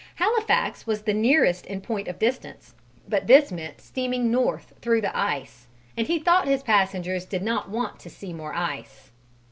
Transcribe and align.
Halifax 0.15 0.87
was 0.87 1.03
the 1.03 1.13
nearest 1.13 1.63
in 1.67 1.79
point 1.79 2.07
of 2.07 2.17
distance, 2.17 2.73
but 3.07 3.27
this 3.27 3.51
meant 3.51 3.79
steaming 3.79 4.31
north 4.31 4.73
through 4.81 5.01
the 5.01 5.15
ice, 5.15 5.67
and 5.95 6.07
he 6.07 6.17
thought 6.17 6.47
his 6.47 6.63
passengers 6.63 7.23
did 7.23 7.43
not 7.43 7.69
want 7.69 7.99
to 7.99 8.09
see 8.09 8.33
more 8.33 8.55
ice. 8.55 9.11